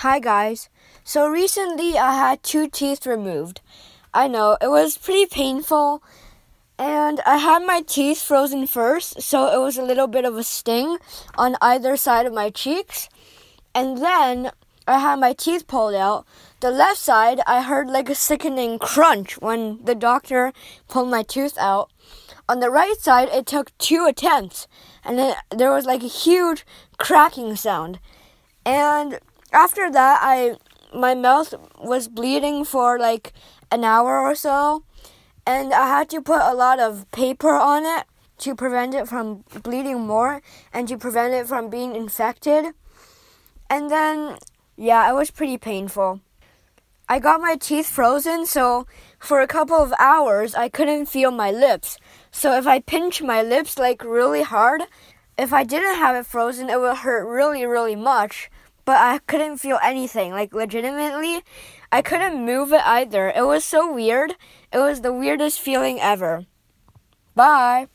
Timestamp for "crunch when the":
18.78-19.94